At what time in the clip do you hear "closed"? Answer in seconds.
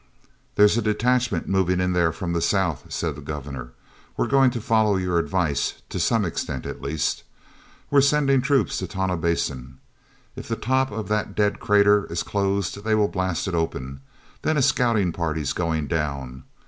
12.23-12.83